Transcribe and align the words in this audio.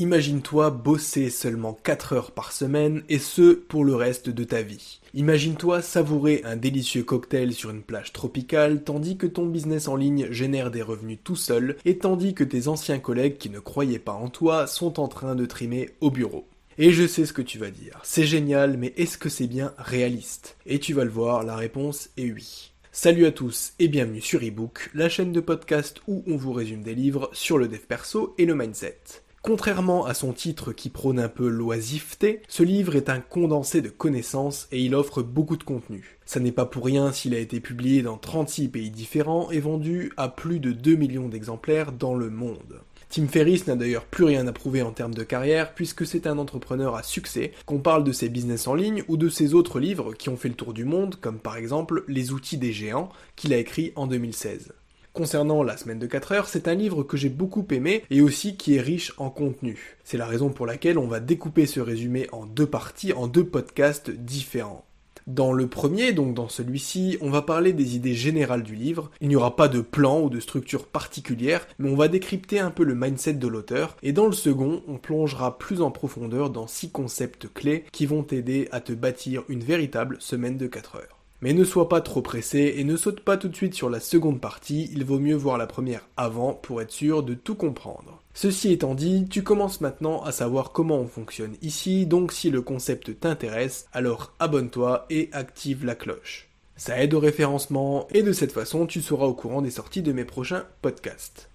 Imagine-toi 0.00 0.70
bosser 0.70 1.28
seulement 1.28 1.72
4 1.72 2.12
heures 2.12 2.30
par 2.30 2.52
semaine 2.52 3.02
et 3.08 3.18
ce 3.18 3.52
pour 3.52 3.84
le 3.84 3.96
reste 3.96 4.30
de 4.30 4.44
ta 4.44 4.62
vie. 4.62 5.00
Imagine-toi 5.12 5.82
savourer 5.82 6.40
un 6.44 6.54
délicieux 6.54 7.02
cocktail 7.02 7.52
sur 7.52 7.70
une 7.70 7.82
plage 7.82 8.12
tropicale 8.12 8.84
tandis 8.84 9.16
que 9.16 9.26
ton 9.26 9.46
business 9.46 9.88
en 9.88 9.96
ligne 9.96 10.30
génère 10.30 10.70
des 10.70 10.82
revenus 10.82 11.18
tout 11.24 11.34
seul 11.34 11.76
et 11.84 11.98
tandis 11.98 12.34
que 12.34 12.44
tes 12.44 12.68
anciens 12.68 13.00
collègues 13.00 13.38
qui 13.38 13.50
ne 13.50 13.58
croyaient 13.58 13.98
pas 13.98 14.12
en 14.12 14.28
toi 14.28 14.68
sont 14.68 15.00
en 15.00 15.08
train 15.08 15.34
de 15.34 15.46
trimer 15.46 15.90
au 16.00 16.12
bureau. 16.12 16.46
Et 16.78 16.92
je 16.92 17.08
sais 17.08 17.26
ce 17.26 17.32
que 17.32 17.42
tu 17.42 17.58
vas 17.58 17.72
dire. 17.72 17.98
C'est 18.04 18.22
génial, 18.22 18.76
mais 18.76 18.94
est-ce 18.96 19.18
que 19.18 19.28
c'est 19.28 19.48
bien 19.48 19.74
réaliste? 19.78 20.58
Et 20.64 20.78
tu 20.78 20.94
vas 20.94 21.02
le 21.02 21.10
voir, 21.10 21.42
la 21.42 21.56
réponse 21.56 22.10
est 22.16 22.30
oui. 22.30 22.70
Salut 22.92 23.26
à 23.26 23.32
tous 23.32 23.72
et 23.80 23.88
bienvenue 23.88 24.20
sur 24.20 24.44
eBook, 24.44 24.90
la 24.94 25.08
chaîne 25.08 25.32
de 25.32 25.40
podcast 25.40 26.02
où 26.06 26.22
on 26.28 26.36
vous 26.36 26.52
résume 26.52 26.84
des 26.84 26.94
livres 26.94 27.30
sur 27.32 27.58
le 27.58 27.66
dev 27.66 27.80
perso 27.80 28.36
et 28.38 28.46
le 28.46 28.54
mindset. 28.54 29.24
Contrairement 29.48 30.04
à 30.04 30.12
son 30.12 30.34
titre 30.34 30.74
qui 30.74 30.90
prône 30.90 31.18
un 31.18 31.30
peu 31.30 31.48
l'oisiveté, 31.48 32.42
ce 32.48 32.62
livre 32.62 32.96
est 32.96 33.08
un 33.08 33.20
condensé 33.20 33.80
de 33.80 33.88
connaissances 33.88 34.68
et 34.72 34.78
il 34.78 34.94
offre 34.94 35.22
beaucoup 35.22 35.56
de 35.56 35.62
contenu. 35.62 36.18
Ça 36.26 36.38
n'est 36.38 36.52
pas 36.52 36.66
pour 36.66 36.84
rien 36.84 37.12
s'il 37.12 37.34
a 37.34 37.38
été 37.38 37.58
publié 37.58 38.02
dans 38.02 38.18
36 38.18 38.68
pays 38.68 38.90
différents 38.90 39.50
et 39.50 39.60
vendu 39.60 40.12
à 40.18 40.28
plus 40.28 40.60
de 40.60 40.72
2 40.72 40.96
millions 40.96 41.30
d'exemplaires 41.30 41.92
dans 41.92 42.14
le 42.14 42.28
monde. 42.28 42.82
Tim 43.08 43.26
Ferriss 43.26 43.66
n'a 43.66 43.74
d'ailleurs 43.74 44.04
plus 44.04 44.24
rien 44.24 44.46
à 44.46 44.52
prouver 44.52 44.82
en 44.82 44.92
termes 44.92 45.14
de 45.14 45.24
carrière 45.24 45.72
puisque 45.72 46.06
c'est 46.06 46.26
un 46.26 46.36
entrepreneur 46.36 46.94
à 46.94 47.02
succès, 47.02 47.52
qu'on 47.64 47.78
parle 47.78 48.04
de 48.04 48.12
ses 48.12 48.28
business 48.28 48.68
en 48.68 48.74
ligne 48.74 49.02
ou 49.08 49.16
de 49.16 49.30
ses 49.30 49.54
autres 49.54 49.80
livres 49.80 50.12
qui 50.12 50.28
ont 50.28 50.36
fait 50.36 50.50
le 50.50 50.56
tour 50.56 50.74
du 50.74 50.84
monde, 50.84 51.16
comme 51.22 51.38
par 51.38 51.56
exemple 51.56 52.04
Les 52.06 52.32
outils 52.32 52.58
des 52.58 52.74
géants 52.74 53.08
qu'il 53.34 53.54
a 53.54 53.56
écrit 53.56 53.94
en 53.96 54.06
2016. 54.08 54.74
Concernant 55.18 55.64
La 55.64 55.76
semaine 55.76 55.98
de 55.98 56.06
4 56.06 56.30
heures, 56.30 56.48
c'est 56.48 56.68
un 56.68 56.76
livre 56.76 57.02
que 57.02 57.16
j'ai 57.16 57.28
beaucoup 57.28 57.66
aimé 57.72 58.04
et 58.08 58.20
aussi 58.20 58.56
qui 58.56 58.76
est 58.76 58.80
riche 58.80 59.14
en 59.16 59.30
contenu. 59.30 59.96
C'est 60.04 60.16
la 60.16 60.26
raison 60.26 60.50
pour 60.50 60.64
laquelle 60.64 60.96
on 60.96 61.08
va 61.08 61.18
découper 61.18 61.66
ce 61.66 61.80
résumé 61.80 62.28
en 62.30 62.46
deux 62.46 62.68
parties, 62.68 63.12
en 63.12 63.26
deux 63.26 63.42
podcasts 63.42 64.12
différents. 64.12 64.84
Dans 65.26 65.52
le 65.52 65.66
premier, 65.66 66.12
donc 66.12 66.34
dans 66.34 66.48
celui-ci, 66.48 67.18
on 67.20 67.30
va 67.30 67.42
parler 67.42 67.72
des 67.72 67.96
idées 67.96 68.14
générales 68.14 68.62
du 68.62 68.76
livre. 68.76 69.10
Il 69.20 69.26
n'y 69.26 69.34
aura 69.34 69.56
pas 69.56 69.66
de 69.66 69.80
plan 69.80 70.20
ou 70.20 70.30
de 70.30 70.38
structure 70.38 70.86
particulière, 70.86 71.66
mais 71.80 71.90
on 71.90 71.96
va 71.96 72.06
décrypter 72.06 72.60
un 72.60 72.70
peu 72.70 72.84
le 72.84 72.94
mindset 72.94 73.34
de 73.34 73.48
l'auteur. 73.48 73.96
Et 74.04 74.12
dans 74.12 74.26
le 74.26 74.32
second, 74.32 74.84
on 74.86 74.98
plongera 74.98 75.58
plus 75.58 75.82
en 75.82 75.90
profondeur 75.90 76.50
dans 76.50 76.68
six 76.68 76.92
concepts 76.92 77.52
clés 77.52 77.86
qui 77.90 78.06
vont 78.06 78.22
t'aider 78.22 78.68
à 78.70 78.80
te 78.80 78.92
bâtir 78.92 79.42
une 79.48 79.64
véritable 79.64 80.18
semaine 80.20 80.56
de 80.56 80.68
4 80.68 80.94
heures. 80.94 81.17
Mais 81.40 81.52
ne 81.52 81.62
sois 81.62 81.88
pas 81.88 82.00
trop 82.00 82.20
pressé 82.20 82.74
et 82.78 82.84
ne 82.84 82.96
saute 82.96 83.20
pas 83.20 83.36
tout 83.36 83.48
de 83.48 83.54
suite 83.54 83.74
sur 83.74 83.88
la 83.88 84.00
seconde 84.00 84.40
partie, 84.40 84.90
il 84.92 85.04
vaut 85.04 85.20
mieux 85.20 85.36
voir 85.36 85.56
la 85.56 85.68
première 85.68 86.08
avant 86.16 86.52
pour 86.52 86.82
être 86.82 86.90
sûr 86.90 87.22
de 87.22 87.34
tout 87.34 87.54
comprendre. 87.54 88.22
Ceci 88.34 88.72
étant 88.72 88.96
dit, 88.96 89.28
tu 89.28 89.44
commences 89.44 89.80
maintenant 89.80 90.20
à 90.22 90.32
savoir 90.32 90.72
comment 90.72 90.98
on 90.98 91.06
fonctionne 91.06 91.54
ici, 91.62 92.06
donc 92.06 92.32
si 92.32 92.50
le 92.50 92.60
concept 92.60 93.20
t'intéresse, 93.20 93.86
alors 93.92 94.32
abonne-toi 94.40 95.06
et 95.10 95.28
active 95.32 95.84
la 95.84 95.94
cloche. 95.94 96.48
Ça 96.76 97.00
aide 97.00 97.14
au 97.14 97.20
référencement 97.20 98.08
et 98.12 98.22
de 98.22 98.32
cette 98.32 98.52
façon 98.52 98.86
tu 98.86 99.00
seras 99.00 99.26
au 99.26 99.34
courant 99.34 99.62
des 99.62 99.70
sorties 99.70 100.02
de 100.02 100.12
mes 100.12 100.24
prochains 100.24 100.64
podcasts. 100.82 101.50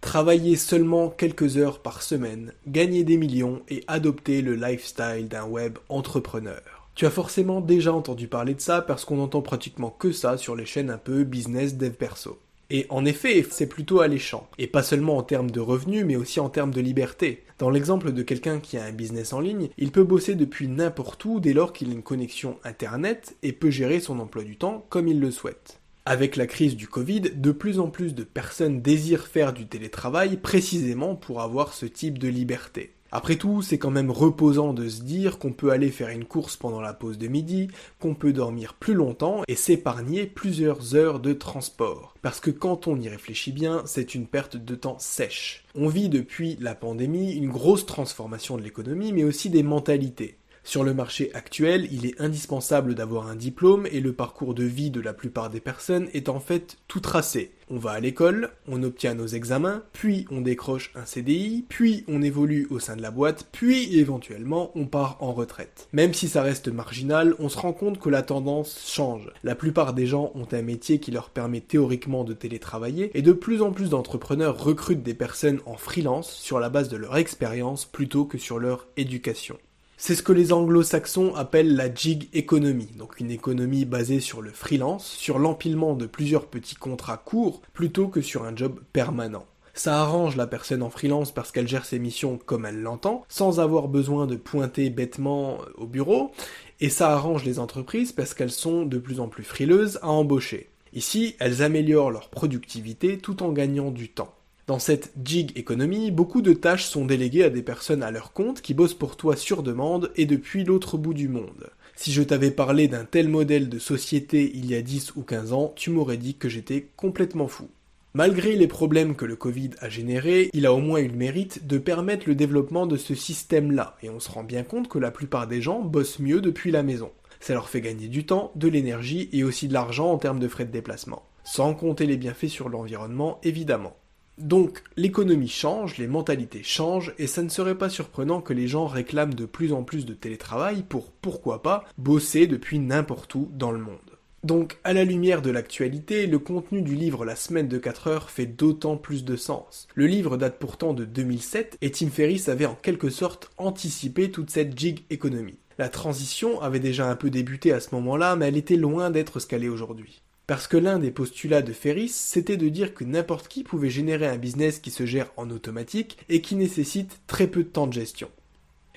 Travailler 0.00 0.56
seulement 0.56 1.08
quelques 1.08 1.56
heures 1.56 1.82
par 1.82 2.02
semaine, 2.02 2.52
gagner 2.66 3.04
des 3.04 3.16
millions 3.16 3.62
et 3.68 3.84
adopter 3.86 4.42
le 4.42 4.54
lifestyle 4.54 5.28
d'un 5.28 5.44
web 5.44 5.78
entrepreneur. 5.88 6.79
Tu 6.94 7.06
as 7.06 7.10
forcément 7.10 7.60
déjà 7.60 7.92
entendu 7.92 8.28
parler 8.28 8.54
de 8.54 8.60
ça 8.60 8.82
parce 8.82 9.04
qu'on 9.04 9.20
entend 9.20 9.42
pratiquement 9.42 9.90
que 9.90 10.12
ça 10.12 10.36
sur 10.36 10.56
les 10.56 10.66
chaînes 10.66 10.90
un 10.90 10.98
peu 10.98 11.24
business 11.24 11.76
dev 11.76 11.92
perso. 11.92 12.38
Et 12.70 12.86
en 12.88 13.04
effet, 13.04 13.44
c'est 13.50 13.66
plutôt 13.66 14.00
alléchant. 14.00 14.48
Et 14.58 14.68
pas 14.68 14.82
seulement 14.82 15.16
en 15.16 15.22
termes 15.24 15.50
de 15.50 15.60
revenus, 15.60 16.04
mais 16.04 16.16
aussi 16.16 16.38
en 16.38 16.48
termes 16.48 16.72
de 16.72 16.80
liberté. 16.80 17.42
Dans 17.58 17.68
l'exemple 17.68 18.12
de 18.12 18.22
quelqu'un 18.22 18.60
qui 18.60 18.78
a 18.78 18.84
un 18.84 18.92
business 18.92 19.32
en 19.32 19.40
ligne, 19.40 19.70
il 19.76 19.90
peut 19.90 20.04
bosser 20.04 20.36
depuis 20.36 20.68
n'importe 20.68 21.24
où 21.24 21.40
dès 21.40 21.52
lors 21.52 21.72
qu'il 21.72 21.90
a 21.90 21.92
une 21.92 22.02
connexion 22.02 22.58
Internet 22.64 23.36
et 23.42 23.52
peut 23.52 23.70
gérer 23.70 23.98
son 23.98 24.20
emploi 24.20 24.44
du 24.44 24.56
temps 24.56 24.86
comme 24.88 25.08
il 25.08 25.20
le 25.20 25.32
souhaite. 25.32 25.80
Avec 26.06 26.36
la 26.36 26.46
crise 26.46 26.76
du 26.76 26.88
Covid, 26.88 27.20
de 27.20 27.52
plus 27.52 27.78
en 27.78 27.88
plus 27.88 28.14
de 28.14 28.24
personnes 28.24 28.80
désirent 28.80 29.26
faire 29.26 29.52
du 29.52 29.66
télétravail 29.66 30.36
précisément 30.36 31.16
pour 31.16 31.42
avoir 31.42 31.74
ce 31.74 31.86
type 31.86 32.18
de 32.18 32.28
liberté. 32.28 32.92
Après 33.12 33.36
tout, 33.36 33.60
c'est 33.60 33.78
quand 33.78 33.90
même 33.90 34.10
reposant 34.10 34.72
de 34.72 34.88
se 34.88 35.02
dire 35.02 35.38
qu'on 35.38 35.52
peut 35.52 35.70
aller 35.70 35.90
faire 35.90 36.10
une 36.10 36.24
course 36.24 36.56
pendant 36.56 36.80
la 36.80 36.94
pause 36.94 37.18
de 37.18 37.26
midi, 37.26 37.68
qu'on 37.98 38.14
peut 38.14 38.32
dormir 38.32 38.74
plus 38.74 38.94
longtemps 38.94 39.42
et 39.48 39.56
s'épargner 39.56 40.26
plusieurs 40.26 40.94
heures 40.94 41.18
de 41.18 41.32
transport. 41.32 42.14
Parce 42.22 42.38
que 42.38 42.50
quand 42.50 42.86
on 42.86 43.00
y 43.00 43.08
réfléchit 43.08 43.52
bien, 43.52 43.82
c'est 43.84 44.14
une 44.14 44.26
perte 44.26 44.56
de 44.56 44.74
temps 44.74 44.98
sèche. 44.98 45.64
On 45.74 45.88
vit 45.88 46.08
depuis 46.08 46.56
la 46.60 46.74
pandémie 46.74 47.32
une 47.32 47.50
grosse 47.50 47.86
transformation 47.86 48.56
de 48.56 48.62
l'économie 48.62 49.12
mais 49.12 49.24
aussi 49.24 49.50
des 49.50 49.62
mentalités. 49.62 50.36
Sur 50.70 50.84
le 50.84 50.94
marché 50.94 51.32
actuel, 51.34 51.88
il 51.90 52.06
est 52.06 52.20
indispensable 52.20 52.94
d'avoir 52.94 53.26
un 53.26 53.34
diplôme 53.34 53.88
et 53.90 53.98
le 53.98 54.12
parcours 54.12 54.54
de 54.54 54.62
vie 54.62 54.92
de 54.92 55.00
la 55.00 55.12
plupart 55.12 55.50
des 55.50 55.58
personnes 55.58 56.06
est 56.14 56.28
en 56.28 56.38
fait 56.38 56.76
tout 56.86 57.00
tracé. 57.00 57.50
On 57.70 57.76
va 57.76 57.90
à 57.90 57.98
l'école, 57.98 58.50
on 58.68 58.84
obtient 58.84 59.14
nos 59.14 59.26
examens, 59.26 59.82
puis 59.92 60.26
on 60.30 60.42
décroche 60.42 60.92
un 60.94 61.06
CDI, 61.06 61.64
puis 61.68 62.04
on 62.06 62.22
évolue 62.22 62.68
au 62.70 62.78
sein 62.78 62.94
de 62.94 63.02
la 63.02 63.10
boîte, 63.10 63.48
puis 63.50 63.98
éventuellement 63.98 64.70
on 64.76 64.86
part 64.86 65.16
en 65.18 65.32
retraite. 65.32 65.88
Même 65.92 66.14
si 66.14 66.28
ça 66.28 66.40
reste 66.40 66.68
marginal, 66.68 67.34
on 67.40 67.48
se 67.48 67.58
rend 67.58 67.72
compte 67.72 67.98
que 67.98 68.08
la 68.08 68.22
tendance 68.22 68.80
change. 68.86 69.28
La 69.42 69.56
plupart 69.56 69.92
des 69.92 70.06
gens 70.06 70.30
ont 70.36 70.46
un 70.52 70.62
métier 70.62 71.00
qui 71.00 71.10
leur 71.10 71.30
permet 71.30 71.62
théoriquement 71.62 72.22
de 72.22 72.32
télétravailler 72.32 73.10
et 73.14 73.22
de 73.22 73.32
plus 73.32 73.60
en 73.60 73.72
plus 73.72 73.90
d'entrepreneurs 73.90 74.62
recrutent 74.62 75.02
des 75.02 75.14
personnes 75.14 75.58
en 75.66 75.76
freelance 75.76 76.30
sur 76.30 76.60
la 76.60 76.70
base 76.70 76.88
de 76.88 76.96
leur 76.96 77.16
expérience 77.16 77.86
plutôt 77.86 78.24
que 78.24 78.38
sur 78.38 78.60
leur 78.60 78.86
éducation. 78.96 79.58
C'est 80.02 80.14
ce 80.14 80.22
que 80.22 80.32
les 80.32 80.54
anglo-saxons 80.54 81.34
appellent 81.34 81.76
la 81.76 81.94
gig 81.94 82.30
economy, 82.32 82.88
donc 82.96 83.20
une 83.20 83.30
économie 83.30 83.84
basée 83.84 84.20
sur 84.20 84.40
le 84.40 84.50
freelance, 84.50 85.04
sur 85.06 85.38
l'empilement 85.38 85.92
de 85.92 86.06
plusieurs 86.06 86.46
petits 86.46 86.74
contrats 86.74 87.18
courts 87.18 87.60
plutôt 87.74 88.08
que 88.08 88.22
sur 88.22 88.44
un 88.44 88.56
job 88.56 88.80
permanent. 88.94 89.44
Ça 89.74 90.00
arrange 90.00 90.36
la 90.36 90.46
personne 90.46 90.82
en 90.82 90.88
freelance 90.88 91.32
parce 91.32 91.52
qu'elle 91.52 91.68
gère 91.68 91.84
ses 91.84 91.98
missions 91.98 92.38
comme 92.38 92.64
elle 92.64 92.80
l'entend, 92.80 93.26
sans 93.28 93.60
avoir 93.60 93.88
besoin 93.88 94.26
de 94.26 94.36
pointer 94.36 94.88
bêtement 94.88 95.58
au 95.76 95.84
bureau, 95.84 96.32
et 96.80 96.88
ça 96.88 97.10
arrange 97.10 97.44
les 97.44 97.58
entreprises 97.58 98.12
parce 98.12 98.32
qu'elles 98.32 98.50
sont 98.50 98.86
de 98.86 98.96
plus 98.96 99.20
en 99.20 99.28
plus 99.28 99.44
frileuses 99.44 99.98
à 100.00 100.08
embaucher. 100.08 100.70
Ici, 100.94 101.36
elles 101.40 101.62
améliorent 101.62 102.10
leur 102.10 102.30
productivité 102.30 103.18
tout 103.18 103.42
en 103.42 103.52
gagnant 103.52 103.90
du 103.90 104.08
temps. 104.08 104.34
Dans 104.70 104.78
cette 104.78 105.10
gig 105.24 105.50
economy, 105.58 106.12
beaucoup 106.12 106.42
de 106.42 106.52
tâches 106.52 106.84
sont 106.84 107.04
déléguées 107.04 107.42
à 107.42 107.50
des 107.50 107.60
personnes 107.60 108.04
à 108.04 108.12
leur 108.12 108.32
compte 108.32 108.60
qui 108.60 108.72
bossent 108.72 108.94
pour 108.94 109.16
toi 109.16 109.34
sur 109.34 109.64
demande 109.64 110.12
et 110.14 110.26
depuis 110.26 110.62
l'autre 110.62 110.96
bout 110.96 111.12
du 111.12 111.26
monde. 111.26 111.70
Si 111.96 112.12
je 112.12 112.22
t'avais 112.22 112.52
parlé 112.52 112.86
d'un 112.86 113.04
tel 113.04 113.26
modèle 113.26 113.68
de 113.68 113.80
société 113.80 114.52
il 114.54 114.70
y 114.70 114.76
a 114.76 114.80
10 114.80 115.16
ou 115.16 115.22
15 115.22 115.52
ans, 115.52 115.72
tu 115.74 115.90
m'aurais 115.90 116.18
dit 116.18 116.36
que 116.36 116.48
j'étais 116.48 116.86
complètement 116.94 117.48
fou. 117.48 117.68
Malgré 118.14 118.54
les 118.54 118.68
problèmes 118.68 119.16
que 119.16 119.24
le 119.24 119.34
Covid 119.34 119.70
a 119.80 119.88
générés, 119.88 120.50
il 120.52 120.66
a 120.66 120.72
au 120.72 120.78
moins 120.78 121.00
eu 121.00 121.08
le 121.08 121.16
mérite 121.16 121.66
de 121.66 121.78
permettre 121.78 122.28
le 122.28 122.36
développement 122.36 122.86
de 122.86 122.96
ce 122.96 123.16
système-là, 123.16 123.96
et 124.04 124.08
on 124.08 124.20
se 124.20 124.30
rend 124.30 124.44
bien 124.44 124.62
compte 124.62 124.86
que 124.86 125.00
la 125.00 125.10
plupart 125.10 125.48
des 125.48 125.60
gens 125.60 125.80
bossent 125.80 126.20
mieux 126.20 126.40
depuis 126.40 126.70
la 126.70 126.84
maison. 126.84 127.10
Ça 127.40 127.54
leur 127.54 127.68
fait 127.68 127.80
gagner 127.80 128.06
du 128.06 128.24
temps, 128.24 128.52
de 128.54 128.68
l'énergie 128.68 129.28
et 129.32 129.42
aussi 129.42 129.66
de 129.66 129.72
l'argent 129.72 130.12
en 130.12 130.18
termes 130.18 130.38
de 130.38 130.46
frais 130.46 130.64
de 130.64 130.70
déplacement. 130.70 131.24
Sans 131.42 131.74
compter 131.74 132.06
les 132.06 132.16
bienfaits 132.16 132.46
sur 132.46 132.68
l'environnement, 132.68 133.40
évidemment. 133.42 133.96
Donc 134.40 134.82
l'économie 134.96 135.48
change, 135.48 135.98
les 135.98 136.06
mentalités 136.06 136.62
changent, 136.62 137.14
et 137.18 137.26
ça 137.26 137.42
ne 137.42 137.48
serait 137.48 137.78
pas 137.78 137.90
surprenant 137.90 138.40
que 138.40 138.52
les 138.52 138.68
gens 138.68 138.86
réclament 138.86 139.34
de 139.34 139.44
plus 139.44 139.72
en 139.72 139.82
plus 139.82 140.06
de 140.06 140.14
télétravail 140.14 140.82
pour, 140.88 141.12
pourquoi 141.12 141.62
pas, 141.62 141.84
bosser 141.98 142.46
depuis 142.46 142.78
n'importe 142.78 143.34
où 143.34 143.50
dans 143.52 143.70
le 143.70 143.78
monde. 143.78 143.98
Donc, 144.42 144.78
à 144.84 144.94
la 144.94 145.04
lumière 145.04 145.42
de 145.42 145.50
l'actualité, 145.50 146.26
le 146.26 146.38
contenu 146.38 146.80
du 146.80 146.94
livre 146.94 147.26
La 147.26 147.36
semaine 147.36 147.68
de 147.68 147.76
4 147.76 148.06
heures 148.08 148.30
fait 148.30 148.46
d'autant 148.46 148.96
plus 148.96 149.22
de 149.22 149.36
sens. 149.36 149.86
Le 149.94 150.06
livre 150.06 150.38
date 150.38 150.58
pourtant 150.58 150.94
de 150.94 151.04
2007 151.04 151.76
et 151.82 151.90
Tim 151.90 152.08
Ferriss 152.08 152.48
avait 152.48 152.64
en 152.64 152.74
quelque 152.74 153.10
sorte 153.10 153.50
anticipé 153.58 154.30
toute 154.30 154.48
cette 154.48 154.78
gig 154.78 155.04
économie. 155.10 155.58
La 155.76 155.90
transition 155.90 156.60
avait 156.62 156.80
déjà 156.80 157.10
un 157.10 157.16
peu 157.16 157.28
débuté 157.28 157.72
à 157.72 157.80
ce 157.80 157.94
moment-là, 157.94 158.34
mais 158.36 158.48
elle 158.48 158.56
était 158.56 158.76
loin 158.76 159.10
d'être 159.10 159.40
ce 159.40 159.46
qu'elle 159.46 159.64
est 159.64 159.68
aujourd'hui. 159.68 160.22
Parce 160.50 160.66
que 160.66 160.76
l'un 160.76 160.98
des 160.98 161.12
postulats 161.12 161.62
de 161.62 161.72
Ferris, 161.72 162.08
c'était 162.08 162.56
de 162.56 162.68
dire 162.68 162.92
que 162.92 163.04
n'importe 163.04 163.46
qui 163.46 163.62
pouvait 163.62 163.88
générer 163.88 164.26
un 164.26 164.36
business 164.36 164.80
qui 164.80 164.90
se 164.90 165.06
gère 165.06 165.30
en 165.36 165.48
automatique 165.48 166.18
et 166.28 166.40
qui 166.40 166.56
nécessite 166.56 167.20
très 167.28 167.46
peu 167.46 167.62
de 167.62 167.68
temps 167.68 167.86
de 167.86 167.92
gestion. 167.92 168.28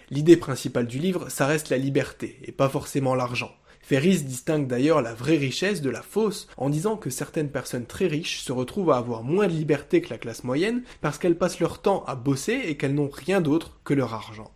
L'idée 0.09 0.35
principale 0.35 0.88
du 0.88 0.97
livre, 0.97 1.29
ça 1.29 1.45
reste 1.45 1.69
la 1.69 1.77
liberté, 1.77 2.39
et 2.41 2.51
pas 2.51 2.69
forcément 2.69 3.13
l'argent. 3.13 3.51
Ferris 3.83 4.23
distingue 4.23 4.65
d'ailleurs 4.65 5.03
la 5.03 5.13
vraie 5.13 5.38
richesse 5.38 5.83
de 5.83 5.91
la 5.91 6.01
fausse 6.01 6.47
en 6.57 6.71
disant 6.71 6.97
que 6.97 7.11
certaines 7.11 7.51
personnes 7.51 7.85
très 7.85 8.07
riches 8.07 8.39
se 8.39 8.51
retrouvent 8.51 8.89
à 8.89 8.97
avoir 8.97 9.21
moins 9.21 9.45
de 9.45 9.53
liberté 9.53 10.01
que 10.01 10.09
la 10.09 10.17
classe 10.17 10.44
moyenne 10.44 10.81
parce 11.01 11.19
qu'elles 11.19 11.38
passent 11.38 11.59
leur 11.59 11.83
temps 11.83 12.03
à 12.07 12.15
bosser 12.15 12.63
et 12.65 12.77
qu'elles 12.77 12.95
n'ont 12.95 13.11
rien 13.13 13.41
d'autre 13.41 13.79
que 13.83 13.94
leur 13.94 14.15
argent. 14.15 14.51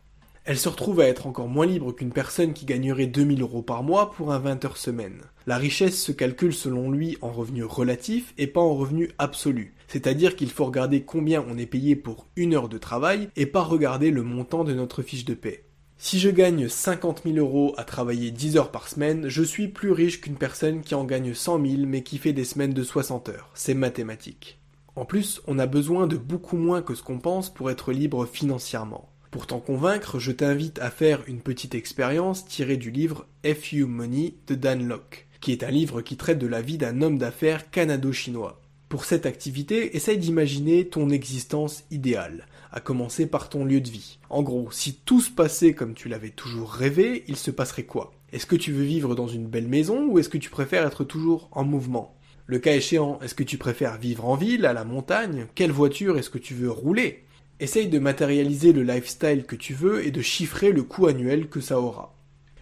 Elle 0.50 0.58
se 0.58 0.70
retrouve 0.70 1.02
à 1.02 1.08
être 1.08 1.28
encore 1.28 1.50
moins 1.50 1.66
libre 1.66 1.92
qu'une 1.92 2.14
personne 2.14 2.54
qui 2.54 2.64
gagnerait 2.64 3.08
2000 3.08 3.42
euros 3.42 3.62
par 3.62 3.84
mois 3.84 4.12
pour 4.12 4.32
un 4.32 4.40
20 4.40 4.64
heures 4.64 4.78
semaine. 4.78 5.24
La 5.46 5.58
richesse 5.58 6.02
se 6.02 6.14
calcule 6.14 6.54
selon 6.54 6.90
lui 6.90 7.18
en 7.22 7.34
revenu 7.34 7.66
relatif 7.66 8.34
et 8.38 8.48
pas 8.48 8.62
en 8.62 8.74
revenu 8.74 9.12
absolu. 9.18 9.74
C'est-à-dire 9.90 10.38
qu'il 10.38 10.50
faut 10.50 10.64
regarder 10.64 11.02
combien 11.02 11.44
on 11.50 11.58
est 11.58 11.66
payé 11.66 11.98
pour 11.98 12.28
une 12.38 12.54
heure 12.54 12.70
de 12.70 12.78
travail 12.78 13.28
et 13.36 13.46
pas 13.46 13.62
regarder 13.62 14.10
le 14.10 14.24
montant 14.24 14.64
de 14.64 14.74
notre 14.74 15.02
fiche 15.02 15.26
de 15.26 15.34
paie. 15.34 15.66
Si 15.98 16.18
je 16.18 16.30
gagne 16.30 16.70
50 16.70 17.24
000 17.26 17.36
euros 17.40 17.74
à 17.76 17.84
travailler 17.84 18.32
10 18.32 18.56
heures 18.56 18.72
par 18.72 18.88
semaine, 18.88 19.28
je 19.28 19.44
suis 19.44 19.68
plus 19.68 19.92
riche 19.92 20.22
qu'une 20.22 20.38
personne 20.38 20.80
qui 20.80 20.96
en 20.96 21.04
gagne 21.04 21.34
100 21.34 21.66
000 21.66 21.82
mais 21.86 22.04
qui 22.04 22.20
fait 22.20 22.32
des 22.32 22.46
semaines 22.46 22.74
de 22.74 22.84
60 22.84 23.28
heures. 23.28 23.50
C'est 23.54 23.74
mathématique. 23.74 24.60
En 24.96 25.04
plus, 25.04 25.42
on 25.46 25.60
a 25.60 25.68
besoin 25.68 26.08
de 26.08 26.16
beaucoup 26.16 26.56
moins 26.56 26.82
que 26.82 26.96
ce 26.96 27.04
qu'on 27.04 27.20
pense 27.20 27.54
pour 27.54 27.70
être 27.70 27.92
libre 27.92 28.26
financièrement. 28.26 29.10
Pour 29.32 29.46
t'en 29.46 29.60
convaincre, 29.60 30.20
je 30.20 30.32
t'invite 30.32 30.80
à 30.80 30.90
faire 30.90 31.22
une 31.28 31.42
petite 31.42 31.76
expérience 31.76 32.46
tirée 32.46 32.78
du 32.78 32.92
livre 32.92 33.28
FU 33.44 33.86
Money 33.86 34.36
de 34.48 34.56
Dan 34.56 34.88
Locke, 34.88 35.28
qui 35.42 35.52
est 35.52 35.64
un 35.64 35.70
livre 35.70 36.02
qui 36.02 36.16
traite 36.16 36.40
de 36.40 36.48
la 36.48 36.62
vie 36.62 36.78
d'un 36.78 37.02
homme 37.02 37.18
d'affaires 37.18 37.70
canado-chinois. 37.70 38.62
Pour 38.88 39.04
cette 39.04 39.26
activité, 39.26 39.98
essaye 39.98 40.18
d'imaginer 40.18 40.88
ton 40.88 41.10
existence 41.10 41.84
idéale, 41.92 42.46
à 42.72 42.80
commencer 42.80 43.28
par 43.28 43.50
ton 43.50 43.66
lieu 43.66 43.82
de 43.82 43.90
vie. 43.90 44.18
En 44.30 44.44
gros, 44.44 44.72
si 44.72 44.94
tout 44.94 45.20
se 45.20 45.30
passait 45.30 45.74
comme 45.74 45.94
tu 45.94 46.08
l'avais 46.08 46.30
toujours 46.30 46.72
rêvé, 46.72 47.26
il 47.28 47.36
se 47.36 47.52
passerait 47.52 47.84
quoi? 47.84 48.14
Est-ce 48.32 48.46
que 48.46 48.56
tu 48.56 48.72
veux 48.72 48.86
vivre 48.86 49.14
dans 49.14 49.28
une 49.28 49.48
belle 49.48 49.68
maison 49.68 50.06
ou 50.06 50.20
est-ce 50.20 50.30
que 50.30 50.38
tu 50.38 50.50
préfères 50.50 50.88
être 50.88 51.04
toujours 51.04 51.50
en 51.52 51.66
mouvement? 51.66 52.16
Le 52.46 52.60
cas 52.60 52.76
échéant, 52.76 53.20
est-ce 53.22 53.36
que 53.36 53.44
tu 53.44 53.58
préfères 53.58 53.98
vivre 53.98 54.26
en 54.26 54.36
ville, 54.36 54.66
à 54.66 54.72
la 54.72 54.86
montagne? 54.86 55.48
Quelle 55.54 55.74
voiture 55.74 56.18
est-ce 56.18 56.30
que 56.30 56.38
tu 56.38 56.54
veux 56.54 56.72
rouler? 56.72 57.26
Essaye 57.60 57.88
de 57.88 57.98
matérialiser 57.98 58.72
le 58.72 58.84
lifestyle 58.84 59.44
que 59.44 59.56
tu 59.56 59.74
veux 59.74 60.06
et 60.06 60.12
de 60.12 60.22
chiffrer 60.22 60.72
le 60.72 60.84
coût 60.84 61.08
annuel 61.08 61.48
que 61.48 61.60
ça 61.60 61.80
aura. 61.80 62.16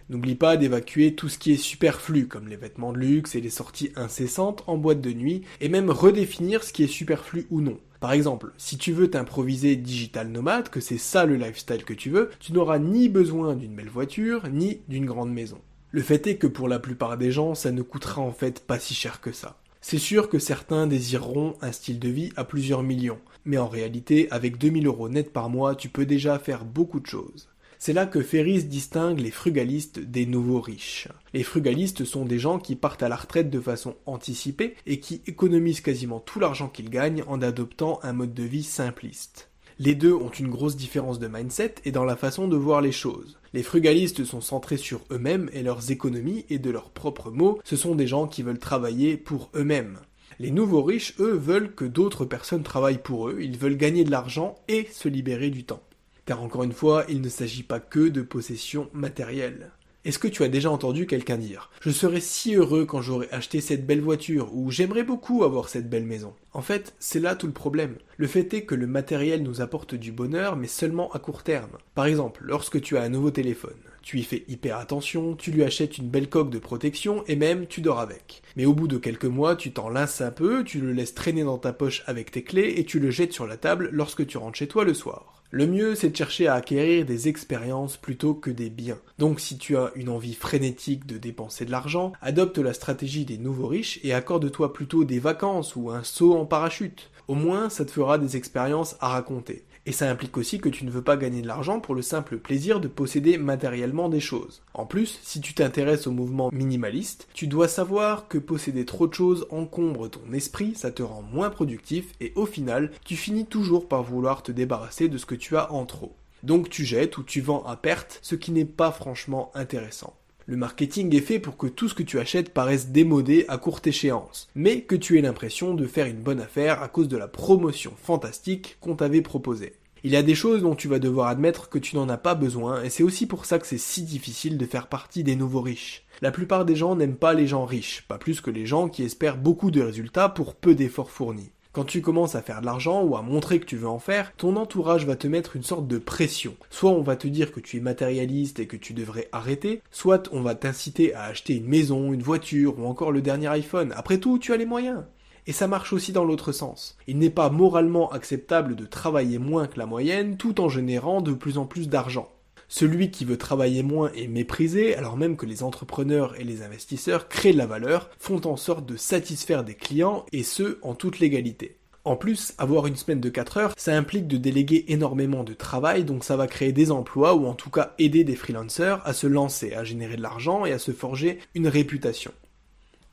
N'oublie 0.08 0.36
pas 0.36 0.56
d'évacuer 0.56 1.14
tout 1.14 1.28
ce 1.28 1.36
qui 1.36 1.52
est 1.52 1.58
superflu, 1.58 2.28
comme 2.28 2.48
les 2.48 2.56
vêtements 2.56 2.94
de 2.94 2.98
luxe 2.98 3.34
et 3.34 3.42
les 3.42 3.50
sorties 3.50 3.92
incessantes 3.94 4.64
en 4.66 4.78
boîte 4.78 5.02
de 5.02 5.12
nuit, 5.12 5.42
et 5.60 5.68
même 5.68 5.90
redéfinir 5.90 6.64
ce 6.64 6.72
qui 6.72 6.82
est 6.82 6.86
superflu 6.86 7.46
ou 7.50 7.60
non. 7.60 7.78
Par 8.00 8.12
exemple, 8.12 8.52
si 8.56 8.78
tu 8.78 8.92
veux 8.92 9.10
t'improviser 9.10 9.76
digital 9.76 10.28
nomade, 10.28 10.70
que 10.70 10.80
c'est 10.80 10.96
ça 10.96 11.26
le 11.26 11.36
lifestyle 11.36 11.84
que 11.84 11.92
tu 11.92 12.08
veux, 12.08 12.30
tu 12.40 12.54
n'auras 12.54 12.78
ni 12.78 13.10
besoin 13.10 13.54
d'une 13.54 13.74
belle 13.74 13.90
voiture, 13.90 14.48
ni 14.50 14.80
d'une 14.88 15.04
grande 15.04 15.32
maison. 15.32 15.58
Le 15.90 16.00
fait 16.00 16.26
est 16.26 16.36
que 16.36 16.46
pour 16.46 16.68
la 16.68 16.78
plupart 16.78 17.18
des 17.18 17.32
gens, 17.32 17.54
ça 17.54 17.70
ne 17.70 17.82
coûtera 17.82 18.22
en 18.22 18.32
fait 18.32 18.60
pas 18.60 18.78
si 18.78 18.94
cher 18.94 19.20
que 19.20 19.32
ça. 19.32 19.58
C'est 19.88 19.98
sûr 19.98 20.28
que 20.28 20.40
certains 20.40 20.88
désireront 20.88 21.54
un 21.60 21.70
style 21.70 22.00
de 22.00 22.08
vie 22.08 22.32
à 22.34 22.42
plusieurs 22.42 22.82
millions, 22.82 23.20
mais 23.44 23.56
en 23.56 23.68
réalité, 23.68 24.26
avec 24.32 24.58
2000 24.58 24.84
euros 24.88 25.08
net 25.08 25.32
par 25.32 25.48
mois, 25.48 25.76
tu 25.76 25.88
peux 25.88 26.04
déjà 26.04 26.40
faire 26.40 26.64
beaucoup 26.64 26.98
de 26.98 27.06
choses. 27.06 27.48
C'est 27.78 27.92
là 27.92 28.04
que 28.04 28.20
Ferris 28.20 28.64
distingue 28.64 29.20
les 29.20 29.30
frugalistes 29.30 30.00
des 30.00 30.26
nouveaux 30.26 30.60
riches. 30.60 31.06
Les 31.34 31.44
frugalistes 31.44 32.04
sont 32.04 32.24
des 32.24 32.40
gens 32.40 32.58
qui 32.58 32.74
partent 32.74 33.04
à 33.04 33.08
la 33.08 33.14
retraite 33.14 33.48
de 33.48 33.60
façon 33.60 33.94
anticipée 34.06 34.74
et 34.86 34.98
qui 34.98 35.22
économisent 35.28 35.82
quasiment 35.82 36.18
tout 36.18 36.40
l'argent 36.40 36.68
qu'ils 36.68 36.90
gagnent 36.90 37.22
en 37.28 37.40
adoptant 37.40 38.00
un 38.02 38.12
mode 38.12 38.34
de 38.34 38.42
vie 38.42 38.64
simpliste. 38.64 39.50
Les 39.78 39.94
deux 39.94 40.14
ont 40.14 40.30
une 40.30 40.48
grosse 40.48 40.74
différence 40.74 41.20
de 41.20 41.28
mindset 41.28 41.76
et 41.84 41.92
dans 41.92 42.04
la 42.04 42.16
façon 42.16 42.48
de 42.48 42.56
voir 42.56 42.80
les 42.80 42.90
choses. 42.90 43.38
Les 43.56 43.62
frugalistes 43.62 44.26
sont 44.26 44.42
centrés 44.42 44.76
sur 44.76 45.00
eux-mêmes 45.10 45.48
et 45.54 45.62
leurs 45.62 45.90
économies 45.90 46.44
et 46.50 46.58
de 46.58 46.68
leurs 46.68 46.90
propres 46.90 47.30
mots, 47.30 47.58
ce 47.64 47.74
sont 47.74 47.94
des 47.94 48.06
gens 48.06 48.26
qui 48.26 48.42
veulent 48.42 48.58
travailler 48.58 49.16
pour 49.16 49.48
eux-mêmes. 49.54 49.98
Les 50.38 50.50
nouveaux 50.50 50.82
riches, 50.82 51.14
eux, 51.20 51.32
veulent 51.32 51.74
que 51.74 51.86
d'autres 51.86 52.26
personnes 52.26 52.62
travaillent 52.62 53.02
pour 53.02 53.30
eux, 53.30 53.38
ils 53.40 53.56
veulent 53.56 53.78
gagner 53.78 54.04
de 54.04 54.10
l'argent 54.10 54.56
et 54.68 54.86
se 54.92 55.08
libérer 55.08 55.48
du 55.48 55.64
temps. 55.64 55.82
Car 56.26 56.42
encore 56.42 56.64
une 56.64 56.74
fois, 56.74 57.06
il 57.08 57.22
ne 57.22 57.30
s'agit 57.30 57.62
pas 57.62 57.80
que 57.80 58.10
de 58.10 58.20
possessions 58.20 58.90
matérielles. 58.92 59.70
Est-ce 60.06 60.20
que 60.20 60.28
tu 60.28 60.44
as 60.44 60.48
déjà 60.48 60.70
entendu 60.70 61.04
quelqu'un 61.08 61.36
dire 61.36 61.68
Je 61.80 61.90
serais 61.90 62.20
si 62.20 62.54
heureux 62.54 62.84
quand 62.84 63.02
j'aurais 63.02 63.28
acheté 63.32 63.60
cette 63.60 63.86
belle 63.86 64.00
voiture 64.00 64.54
ou 64.54 64.70
j'aimerais 64.70 65.02
beaucoup 65.02 65.42
avoir 65.42 65.68
cette 65.68 65.90
belle 65.90 66.06
maison? 66.06 66.32
En 66.52 66.62
fait, 66.62 66.94
c'est 67.00 67.18
là 67.18 67.34
tout 67.34 67.48
le 67.48 67.52
problème. 67.52 67.96
Le 68.16 68.28
fait 68.28 68.54
est 68.54 68.62
que 68.62 68.76
le 68.76 68.86
matériel 68.86 69.42
nous 69.42 69.62
apporte 69.62 69.96
du 69.96 70.12
bonheur 70.12 70.54
mais 70.54 70.68
seulement 70.68 71.10
à 71.10 71.18
court 71.18 71.42
terme. 71.42 71.76
Par 71.96 72.06
exemple, 72.06 72.44
lorsque 72.44 72.80
tu 72.80 72.96
as 72.96 73.02
un 73.02 73.08
nouveau 73.08 73.32
téléphone, 73.32 73.74
tu 74.06 74.20
y 74.20 74.22
fais 74.22 74.44
hyper 74.46 74.78
attention, 74.78 75.34
tu 75.34 75.50
lui 75.50 75.64
achètes 75.64 75.98
une 75.98 76.08
belle 76.08 76.28
coque 76.28 76.50
de 76.50 76.60
protection 76.60 77.24
et 77.26 77.34
même 77.34 77.66
tu 77.66 77.80
dors 77.80 77.98
avec. 77.98 78.40
Mais 78.54 78.64
au 78.64 78.72
bout 78.72 78.86
de 78.86 78.98
quelques 78.98 79.24
mois, 79.24 79.56
tu 79.56 79.72
t'en 79.72 79.88
lasses 79.88 80.20
un 80.20 80.30
peu, 80.30 80.62
tu 80.62 80.80
le 80.80 80.92
laisses 80.92 81.12
traîner 81.12 81.42
dans 81.42 81.58
ta 81.58 81.72
poche 81.72 82.04
avec 82.06 82.30
tes 82.30 82.44
clés 82.44 82.74
et 82.76 82.84
tu 82.84 83.00
le 83.00 83.10
jettes 83.10 83.32
sur 83.32 83.48
la 83.48 83.56
table 83.56 83.88
lorsque 83.90 84.24
tu 84.24 84.38
rentres 84.38 84.58
chez 84.58 84.68
toi 84.68 84.84
le 84.84 84.94
soir. 84.94 85.42
Le 85.50 85.66
mieux, 85.66 85.96
c'est 85.96 86.10
de 86.10 86.16
chercher 86.16 86.46
à 86.46 86.54
acquérir 86.54 87.04
des 87.04 87.26
expériences 87.26 87.96
plutôt 87.96 88.34
que 88.34 88.50
des 88.50 88.70
biens. 88.70 89.00
Donc 89.18 89.40
si 89.40 89.58
tu 89.58 89.76
as 89.76 89.90
une 89.96 90.08
envie 90.08 90.34
frénétique 90.34 91.04
de 91.06 91.18
dépenser 91.18 91.64
de 91.64 91.72
l'argent, 91.72 92.12
adopte 92.22 92.58
la 92.58 92.74
stratégie 92.74 93.24
des 93.24 93.38
nouveaux 93.38 93.66
riches 93.66 93.98
et 94.04 94.14
accorde-toi 94.14 94.72
plutôt 94.72 95.02
des 95.02 95.18
vacances 95.18 95.74
ou 95.74 95.90
un 95.90 96.04
saut 96.04 96.34
en 96.34 96.46
parachute. 96.46 97.10
Au 97.26 97.34
moins, 97.34 97.70
ça 97.70 97.84
te 97.84 97.90
fera 97.90 98.18
des 98.18 98.36
expériences 98.36 98.96
à 99.00 99.08
raconter. 99.08 99.64
Et 99.86 99.92
ça 99.92 100.10
implique 100.10 100.36
aussi 100.36 100.58
que 100.58 100.68
tu 100.68 100.84
ne 100.84 100.90
veux 100.90 101.02
pas 101.02 101.16
gagner 101.16 101.42
de 101.42 101.46
l'argent 101.46 101.78
pour 101.78 101.94
le 101.94 102.02
simple 102.02 102.38
plaisir 102.38 102.80
de 102.80 102.88
posséder 102.88 103.38
matériellement 103.38 104.08
des 104.08 104.18
choses. 104.18 104.62
En 104.74 104.84
plus, 104.84 105.20
si 105.22 105.40
tu 105.40 105.54
t'intéresses 105.54 106.08
au 106.08 106.10
mouvement 106.10 106.50
minimaliste, 106.52 107.28
tu 107.34 107.46
dois 107.46 107.68
savoir 107.68 108.26
que 108.26 108.38
posséder 108.38 108.84
trop 108.84 109.06
de 109.06 109.14
choses 109.14 109.46
encombre 109.50 110.08
ton 110.08 110.32
esprit, 110.32 110.74
ça 110.74 110.90
te 110.90 111.04
rend 111.04 111.22
moins 111.22 111.50
productif 111.50 112.06
et 112.20 112.32
au 112.34 112.46
final, 112.46 112.90
tu 113.04 113.14
finis 113.14 113.46
toujours 113.46 113.86
par 113.86 114.02
vouloir 114.02 114.42
te 114.42 114.50
débarrasser 114.50 115.08
de 115.08 115.18
ce 115.18 115.26
que 115.26 115.36
tu 115.36 115.56
as 115.56 115.72
en 115.72 115.86
trop. 115.86 116.16
Donc 116.42 116.68
tu 116.68 116.84
jettes 116.84 117.16
ou 117.18 117.22
tu 117.22 117.40
vends 117.40 117.64
à 117.64 117.76
perte, 117.76 118.18
ce 118.22 118.34
qui 118.34 118.50
n'est 118.50 118.64
pas 118.64 118.90
franchement 118.90 119.52
intéressant. 119.54 120.14
Le 120.48 120.56
marketing 120.56 121.12
est 121.16 121.22
fait 121.22 121.40
pour 121.40 121.56
que 121.56 121.66
tout 121.66 121.88
ce 121.88 121.94
que 121.94 122.04
tu 122.04 122.20
achètes 122.20 122.54
paraisse 122.54 122.90
démodé 122.90 123.46
à 123.48 123.58
courte 123.58 123.88
échéance, 123.88 124.48
mais 124.54 124.82
que 124.82 124.94
tu 124.94 125.18
aies 125.18 125.22
l'impression 125.22 125.74
de 125.74 125.88
faire 125.88 126.06
une 126.06 126.22
bonne 126.22 126.38
affaire 126.38 126.84
à 126.84 126.88
cause 126.88 127.08
de 127.08 127.16
la 127.16 127.26
promotion 127.26 127.92
fantastique 128.00 128.76
qu'on 128.80 128.94
t'avait 128.94 129.22
proposée. 129.22 129.72
Il 130.04 130.12
y 130.12 130.16
a 130.16 130.22
des 130.22 130.36
choses 130.36 130.62
dont 130.62 130.76
tu 130.76 130.86
vas 130.86 131.00
devoir 131.00 131.26
admettre 131.26 131.68
que 131.68 131.80
tu 131.80 131.96
n'en 131.96 132.08
as 132.08 132.16
pas 132.16 132.36
besoin, 132.36 132.84
et 132.84 132.90
c'est 132.90 133.02
aussi 133.02 133.26
pour 133.26 133.44
ça 133.44 133.58
que 133.58 133.66
c'est 133.66 133.76
si 133.76 134.02
difficile 134.02 134.56
de 134.56 134.66
faire 134.66 134.86
partie 134.86 135.24
des 135.24 135.34
nouveaux 135.34 135.62
riches. 135.62 136.04
La 136.22 136.30
plupart 136.30 136.64
des 136.64 136.76
gens 136.76 136.94
n'aiment 136.94 137.16
pas 137.16 137.34
les 137.34 137.48
gens 137.48 137.64
riches, 137.64 138.04
pas 138.06 138.18
plus 138.18 138.40
que 138.40 138.50
les 138.52 138.66
gens 138.66 138.88
qui 138.88 139.02
espèrent 139.02 139.38
beaucoup 139.38 139.72
de 139.72 139.82
résultats 139.82 140.28
pour 140.28 140.54
peu 140.54 140.76
d'efforts 140.76 141.10
fournis. 141.10 141.50
Quand 141.76 141.84
tu 141.84 142.00
commences 142.00 142.34
à 142.36 142.40
faire 142.40 142.62
de 142.62 142.64
l'argent 142.64 143.02
ou 143.02 143.18
à 143.18 143.20
montrer 143.22 143.60
que 143.60 143.66
tu 143.66 143.76
veux 143.76 143.86
en 143.86 143.98
faire, 143.98 144.32
ton 144.38 144.56
entourage 144.56 145.04
va 145.04 145.14
te 145.14 145.26
mettre 145.26 145.56
une 145.56 145.62
sorte 145.62 145.86
de 145.86 145.98
pression. 145.98 146.54
Soit 146.70 146.88
on 146.88 147.02
va 147.02 147.16
te 147.16 147.28
dire 147.28 147.52
que 147.52 147.60
tu 147.60 147.76
es 147.76 147.80
matérialiste 147.80 148.60
et 148.60 148.66
que 148.66 148.78
tu 148.78 148.94
devrais 148.94 149.28
arrêter, 149.30 149.82
soit 149.90 150.30
on 150.32 150.40
va 150.40 150.54
t'inciter 150.54 151.12
à 151.12 151.24
acheter 151.24 151.54
une 151.54 151.68
maison, 151.68 152.14
une 152.14 152.22
voiture 152.22 152.78
ou 152.78 152.86
encore 152.86 153.12
le 153.12 153.20
dernier 153.20 153.48
iPhone. 153.48 153.92
Après 153.94 154.16
tout, 154.16 154.38
tu 154.38 154.54
as 154.54 154.56
les 154.56 154.64
moyens. 154.64 155.04
Et 155.46 155.52
ça 155.52 155.68
marche 155.68 155.92
aussi 155.92 156.12
dans 156.12 156.24
l'autre 156.24 156.50
sens. 156.50 156.96
Il 157.06 157.18
n'est 157.18 157.28
pas 157.28 157.50
moralement 157.50 158.10
acceptable 158.10 158.74
de 158.74 158.86
travailler 158.86 159.38
moins 159.38 159.66
que 159.66 159.78
la 159.78 159.84
moyenne 159.84 160.38
tout 160.38 160.62
en 160.62 160.70
générant 160.70 161.20
de 161.20 161.34
plus 161.34 161.58
en 161.58 161.66
plus 161.66 161.90
d'argent. 161.90 162.30
Celui 162.68 163.10
qui 163.10 163.24
veut 163.24 163.38
travailler 163.38 163.82
moins 163.82 164.10
est 164.12 164.28
méprisé, 164.28 164.96
alors 164.96 165.16
même 165.16 165.36
que 165.36 165.46
les 165.46 165.62
entrepreneurs 165.62 166.38
et 166.40 166.44
les 166.44 166.62
investisseurs 166.62 167.28
créent 167.28 167.52
de 167.52 167.58
la 167.58 167.66
valeur, 167.66 168.10
font 168.18 168.40
en 168.46 168.56
sorte 168.56 168.86
de 168.86 168.96
satisfaire 168.96 169.64
des 169.64 169.74
clients, 169.74 170.26
et 170.32 170.42
ce, 170.42 170.78
en 170.82 170.94
toute 170.94 171.18
légalité. 171.18 171.76
En 172.06 172.14
plus, 172.14 172.54
avoir 172.58 172.86
une 172.86 172.94
semaine 172.94 173.20
de 173.20 173.28
4 173.28 173.56
heures, 173.56 173.74
ça 173.76 173.96
implique 173.96 174.28
de 174.28 174.36
déléguer 174.36 174.84
énormément 174.88 175.42
de 175.42 175.54
travail, 175.54 176.04
donc 176.04 176.22
ça 176.22 176.36
va 176.36 176.46
créer 176.46 176.70
des 176.70 176.92
emplois 176.92 177.34
ou 177.34 177.46
en 177.46 177.54
tout 177.54 177.70
cas 177.70 177.94
aider 177.98 178.22
des 178.22 178.36
freelancers 178.36 179.00
à 179.04 179.12
se 179.12 179.26
lancer, 179.26 179.74
à 179.74 179.82
générer 179.82 180.16
de 180.16 180.22
l'argent 180.22 180.64
et 180.64 180.72
à 180.72 180.78
se 180.78 180.92
forger 180.92 181.40
une 181.56 181.66
réputation. 181.66 182.30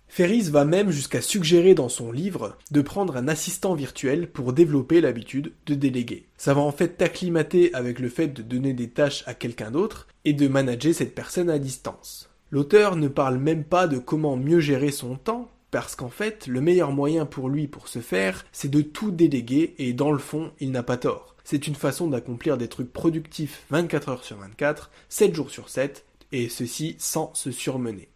Ferris 0.07 0.49
va 0.49 0.63
même 0.63 0.91
jusqu'à 0.91 1.21
suggérer 1.21 1.73
dans 1.73 1.89
son 1.89 2.11
livre 2.11 2.57
de 2.71 2.81
prendre 2.81 3.17
un 3.17 3.27
assistant 3.27 3.73
virtuel 3.73 4.29
pour 4.29 4.53
développer 4.53 5.01
l'habitude 5.01 5.53
de 5.65 5.73
déléguer. 5.73 6.27
Ça 6.37 6.53
va 6.53 6.61
en 6.61 6.71
fait 6.71 6.97
t'acclimater 6.97 7.73
avec 7.73 7.99
le 7.99 8.09
fait 8.09 8.27
de 8.27 8.43
donner 8.43 8.73
des 8.73 8.89
tâches 8.89 9.23
à 9.25 9.33
quelqu'un 9.33 9.71
d'autre 9.71 10.07
et 10.23 10.33
de 10.33 10.47
manager 10.47 10.93
cette 10.93 11.15
personne 11.15 11.49
à 11.49 11.57
distance. 11.57 12.29
L'auteur 12.51 12.95
ne 12.95 13.07
parle 13.07 13.39
même 13.39 13.63
pas 13.63 13.87
de 13.87 13.97
comment 13.97 14.37
mieux 14.37 14.59
gérer 14.59 14.91
son 14.91 15.15
temps, 15.15 15.49
parce 15.71 15.95
qu'en 15.95 16.09
fait, 16.09 16.45
le 16.45 16.61
meilleur 16.61 16.91
moyen 16.91 17.25
pour 17.25 17.49
lui 17.49 17.67
pour 17.67 17.87
se 17.87 17.97
faire, 17.97 18.45
c'est 18.51 18.69
de 18.69 18.81
tout 18.81 19.09
déléguer 19.09 19.73
et 19.79 19.93
dans 19.93 20.11
le 20.11 20.19
fond, 20.19 20.51
il 20.59 20.69
n'a 20.69 20.83
pas 20.83 20.97
tort. 20.97 21.35
C'est 21.43 21.65
une 21.65 21.73
façon 21.73 22.07
d'accomplir 22.07 22.59
des 22.59 22.67
trucs 22.67 22.93
productifs 22.93 23.63
24 23.71 24.09
heures 24.09 24.23
sur 24.23 24.37
24, 24.37 24.91
7 25.09 25.33
jours 25.33 25.49
sur 25.49 25.69
7, 25.69 26.05
et 26.31 26.47
ceci 26.47 26.95
sans 26.99 27.33
se 27.33 27.49
surmener. 27.49 28.09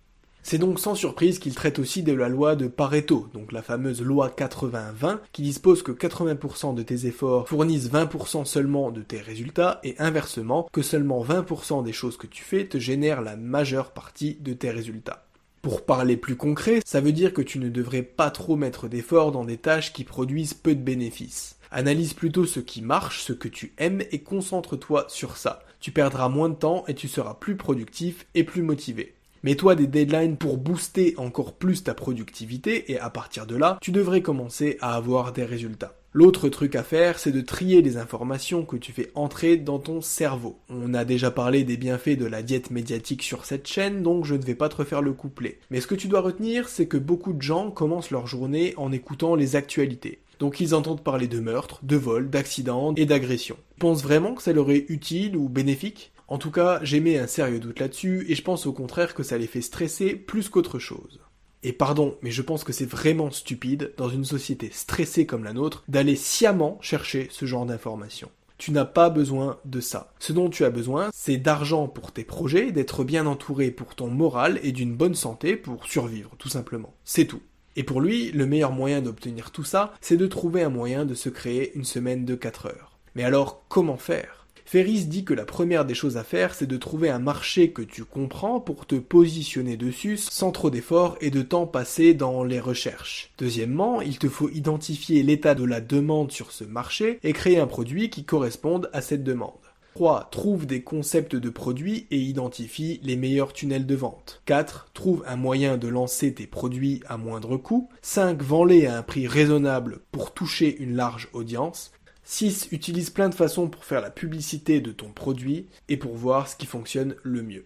C'est 0.49 0.59
donc 0.59 0.79
sans 0.79 0.95
surprise 0.95 1.39
qu'il 1.39 1.53
traite 1.53 1.77
aussi 1.77 2.03
de 2.03 2.13
la 2.13 2.29
loi 2.29 2.55
de 2.55 2.67
Pareto, 2.67 3.27
donc 3.33 3.51
la 3.51 3.61
fameuse 3.61 4.01
loi 4.01 4.29
80-20, 4.29 5.17
qui 5.33 5.41
dispose 5.41 5.83
que 5.83 5.91
80% 5.91 6.73
de 6.73 6.83
tes 6.83 7.05
efforts 7.05 7.49
fournissent 7.49 7.91
20% 7.91 8.45
seulement 8.45 8.91
de 8.91 9.01
tes 9.01 9.19
résultats, 9.19 9.81
et 9.83 9.95
inversement, 9.99 10.69
que 10.71 10.81
seulement 10.81 11.21
20% 11.21 11.83
des 11.83 11.91
choses 11.91 12.15
que 12.15 12.27
tu 12.27 12.43
fais 12.45 12.65
te 12.65 12.77
génèrent 12.77 13.21
la 13.21 13.35
majeure 13.35 13.91
partie 13.91 14.37
de 14.39 14.53
tes 14.53 14.69
résultats. 14.69 15.25
Pour 15.61 15.83
parler 15.83 16.15
plus 16.15 16.37
concret, 16.37 16.79
ça 16.85 17.01
veut 17.01 17.11
dire 17.11 17.33
que 17.33 17.41
tu 17.41 17.59
ne 17.59 17.67
devrais 17.67 18.03
pas 18.03 18.31
trop 18.31 18.55
mettre 18.55 18.87
d'efforts 18.87 19.33
dans 19.33 19.43
des 19.43 19.57
tâches 19.57 19.91
qui 19.91 20.05
produisent 20.05 20.53
peu 20.53 20.75
de 20.75 20.81
bénéfices. 20.81 21.57
Analyse 21.71 22.13
plutôt 22.13 22.45
ce 22.45 22.61
qui 22.61 22.81
marche, 22.81 23.21
ce 23.21 23.33
que 23.33 23.49
tu 23.49 23.73
aimes 23.79 24.01
et 24.11 24.19
concentre-toi 24.19 25.07
sur 25.09 25.35
ça. 25.35 25.59
Tu 25.81 25.91
perdras 25.91 26.29
moins 26.29 26.47
de 26.47 26.55
temps 26.55 26.85
et 26.87 26.95
tu 26.95 27.09
seras 27.09 27.33
plus 27.33 27.57
productif 27.57 28.27
et 28.33 28.45
plus 28.45 28.61
motivé. 28.61 29.16
Mets-toi 29.43 29.75
des 29.75 29.87
deadlines 29.87 30.37
pour 30.37 30.57
booster 30.57 31.13
encore 31.17 31.53
plus 31.53 31.83
ta 31.83 31.93
productivité 31.93 32.91
et 32.91 32.99
à 32.99 33.09
partir 33.09 33.45
de 33.45 33.55
là, 33.55 33.77
tu 33.81 33.91
devrais 33.91 34.21
commencer 34.21 34.77
à 34.81 34.95
avoir 34.95 35.31
des 35.33 35.45
résultats. 35.45 35.95
L'autre 36.13 36.49
truc 36.49 36.75
à 36.75 36.81
faire, 36.81 37.19
c'est 37.19 37.31
de 37.31 37.41
trier 37.41 37.83
les 37.83 37.97
informations 37.97 38.65
que 38.65 38.77
tu 38.77 38.91
fais 38.91 39.11
entrer 39.13 39.57
dans 39.57 39.77
ton 39.77 40.01
cerveau. 40.01 40.57
On 40.69 40.95
a 40.95 41.05
déjà 41.05 41.29
parlé 41.29 41.63
des 41.63 41.77
bienfaits 41.77 42.17
de 42.17 42.25
la 42.25 42.41
diète 42.41 42.71
médiatique 42.71 43.21
sur 43.21 43.45
cette 43.45 43.67
chaîne, 43.67 44.01
donc 44.01 44.25
je 44.25 44.33
ne 44.33 44.41
vais 44.41 44.55
pas 44.55 44.69
te 44.69 44.77
refaire 44.77 45.03
le 45.03 45.13
couplet. 45.13 45.59
Mais 45.69 45.79
ce 45.79 45.85
que 45.85 45.93
tu 45.93 46.07
dois 46.07 46.21
retenir, 46.21 46.69
c'est 46.69 46.87
que 46.87 46.97
beaucoup 46.97 47.33
de 47.33 47.41
gens 47.43 47.69
commencent 47.69 48.09
leur 48.09 48.25
journée 48.25 48.73
en 48.77 48.91
écoutant 48.91 49.35
les 49.35 49.55
actualités. 49.55 50.19
Donc 50.39 50.59
ils 50.59 50.73
entendent 50.73 51.03
parler 51.03 51.27
de 51.27 51.39
meurtres, 51.39 51.79
de 51.83 51.95
vols, 51.95 52.29
d'accidents 52.29 52.93
et 52.95 53.05
d'agressions. 53.05 53.57
Pense 53.77 54.01
vraiment 54.01 54.33
que 54.33 54.41
ça 54.41 54.53
leur 54.53 54.71
est 54.71 54.85
utile 54.89 55.35
ou 55.35 55.49
bénéfique? 55.49 56.11
En 56.27 56.37
tout 56.37 56.51
cas, 56.51 56.81
mis 56.81 57.17
un 57.17 57.27
sérieux 57.27 57.59
doute 57.59 57.79
là-dessus, 57.79 58.25
et 58.27 58.35
je 58.35 58.43
pense 58.43 58.65
au 58.65 58.73
contraire 58.73 59.13
que 59.13 59.23
ça 59.23 59.37
les 59.37 59.47
fait 59.47 59.61
stresser 59.61 60.15
plus 60.15 60.49
qu'autre 60.49 60.79
chose. 60.79 61.19
Et 61.63 61.73
pardon, 61.73 62.17
mais 62.21 62.31
je 62.31 62.41
pense 62.41 62.63
que 62.63 62.73
c'est 62.73 62.85
vraiment 62.85 63.31
stupide, 63.31 63.93
dans 63.97 64.09
une 64.09 64.25
société 64.25 64.69
stressée 64.71 65.25
comme 65.25 65.43
la 65.43 65.53
nôtre, 65.53 65.83
d'aller 65.87 66.15
sciemment 66.15 66.77
chercher 66.81 67.27
ce 67.31 67.45
genre 67.45 67.65
d'informations. 67.65 68.31
Tu 68.57 68.71
n'as 68.71 68.85
pas 68.85 69.09
besoin 69.09 69.59
de 69.65 69.79
ça. 69.79 70.13
Ce 70.19 70.33
dont 70.33 70.49
tu 70.49 70.65
as 70.65 70.69
besoin, 70.69 71.09
c'est 71.13 71.37
d'argent 71.37 71.87
pour 71.87 72.11
tes 72.11 72.23
projets, 72.23 72.71
d'être 72.71 73.03
bien 73.03 73.25
entouré 73.27 73.69
pour 73.69 73.95
ton 73.95 74.07
moral 74.07 74.59
et 74.63 74.71
d'une 74.71 74.95
bonne 74.95 75.15
santé 75.15 75.55
pour 75.55 75.85
survivre, 75.85 76.31
tout 76.37 76.49
simplement. 76.49 76.95
C'est 77.05 77.25
tout. 77.25 77.41
Et 77.75 77.83
pour 77.83 78.01
lui, 78.01 78.31
le 78.31 78.47
meilleur 78.47 78.71
moyen 78.71 79.01
d'obtenir 79.01 79.51
tout 79.51 79.63
ça, 79.63 79.93
c'est 80.01 80.17
de 80.17 80.25
trouver 80.25 80.63
un 80.63 80.69
moyen 80.69 81.05
de 81.05 81.13
se 81.13 81.29
créer 81.29 81.75
une 81.75 81.85
semaine 81.85 82.25
de 82.25 82.33
4 82.33 82.65
heures. 82.65 82.97
Mais 83.13 83.23
alors, 83.23 83.63
comment 83.67 83.97
faire? 83.97 84.46
Ferris 84.69 85.05
dit 85.05 85.23
que 85.23 85.33
la 85.33 85.45
première 85.45 85.85
des 85.85 85.93
choses 85.93 86.17
à 86.17 86.25
faire, 86.25 86.53
c'est 86.53 86.67
de 86.67 86.75
trouver 86.75 87.09
un 87.09 87.19
marché 87.19 87.71
que 87.71 87.81
tu 87.81 88.03
comprends 88.03 88.59
pour 88.59 88.85
te 88.85 88.95
positionner 88.95 89.77
dessus 89.77 90.17
sans 90.17 90.51
trop 90.51 90.69
d'efforts 90.69 91.17
et 91.21 91.29
de 91.29 91.41
temps 91.41 91.65
passé 91.65 92.13
dans 92.13 92.43
les 92.43 92.59
recherches. 92.59 93.31
Deuxièmement, 93.37 94.01
il 94.01 94.19
te 94.19 94.27
faut 94.27 94.49
identifier 94.49 95.23
l'état 95.23 95.55
de 95.55 95.63
la 95.63 95.79
demande 95.79 96.33
sur 96.33 96.51
ce 96.51 96.65
marché 96.65 97.17
et 97.23 97.31
créer 97.31 97.59
un 97.59 97.65
produit 97.65 98.09
qui 98.09 98.25
corresponde 98.25 98.89
à 98.91 98.99
cette 98.99 99.23
demande. 99.23 99.53
3. 99.93 100.27
Trouve 100.31 100.65
des 100.65 100.83
concepts 100.83 101.37
de 101.37 101.49
produits 101.49 102.05
et 102.11 102.19
identifie 102.19 102.99
les 103.03 103.15
meilleurs 103.15 103.53
tunnels 103.53 103.85
de 103.85 103.95
vente. 103.95 104.41
4. 104.45 104.91
Trouve 104.93 105.23
un 105.27 105.37
moyen 105.37 105.77
de 105.77 105.87
lancer 105.87 106.33
tes 106.33 106.45
produits 106.45 107.01
à 107.07 107.15
moindre 107.15 107.55
coût. 107.55 107.89
5. 108.01 108.43
Vends-les 108.43 108.85
à 108.85 108.97
un 108.97 109.01
prix 109.01 109.27
raisonnable 109.27 110.01
pour 110.11 110.33
toucher 110.33 110.77
une 110.77 110.95
large 110.95 111.29
audience. 111.31 111.93
6. 112.27 112.67
Utilise 112.71 113.09
plein 113.09 113.29
de 113.29 113.35
façons 113.35 113.69
pour 113.69 113.85
faire 113.85 114.01
la 114.01 114.09
publicité 114.09 114.81
de 114.81 114.91
ton 114.91 115.11
produit 115.11 115.65
et 115.87 115.95
pour 115.95 116.13
voir 116.13 116.49
ce 116.49 116.57
qui 116.57 116.65
fonctionne 116.65 117.15
le 117.23 117.41
mieux. 117.41 117.65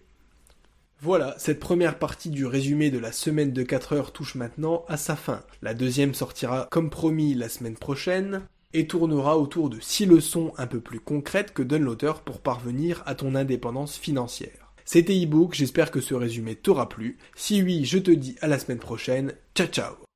Voilà, 1.00 1.34
cette 1.36 1.58
première 1.58 1.98
partie 1.98 2.30
du 2.30 2.46
résumé 2.46 2.90
de 2.92 3.00
la 3.00 3.10
semaine 3.10 3.52
de 3.52 3.62
4 3.64 3.92
heures 3.92 4.12
touche 4.12 4.36
maintenant 4.36 4.84
à 4.86 4.96
sa 4.96 5.16
fin. 5.16 5.42
La 5.62 5.74
deuxième 5.74 6.14
sortira 6.14 6.68
comme 6.70 6.90
promis 6.90 7.34
la 7.34 7.48
semaine 7.48 7.76
prochaine 7.76 8.42
et 8.72 8.86
tournera 8.86 9.36
autour 9.36 9.68
de 9.68 9.80
6 9.80 10.06
leçons 10.06 10.52
un 10.56 10.68
peu 10.68 10.78
plus 10.78 11.00
concrètes 11.00 11.52
que 11.52 11.62
donne 11.62 11.82
l'auteur 11.82 12.22
pour 12.22 12.40
parvenir 12.40 13.02
à 13.04 13.16
ton 13.16 13.34
indépendance 13.34 13.98
financière. 13.98 14.72
C'était 14.84 15.18
ebook, 15.18 15.54
j'espère 15.54 15.90
que 15.90 16.00
ce 16.00 16.14
résumé 16.14 16.54
t'aura 16.54 16.88
plu. 16.88 17.18
Si 17.34 17.62
oui, 17.62 17.84
je 17.84 17.98
te 17.98 18.12
dis 18.12 18.36
à 18.40 18.46
la 18.46 18.60
semaine 18.60 18.78
prochaine. 18.78 19.34
Ciao 19.56 19.66
ciao 19.66 20.11